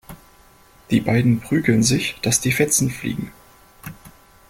[0.89, 3.31] Die beiden prügeln sich, dass die Fetzen fliegen.